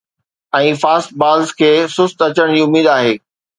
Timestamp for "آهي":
2.97-3.15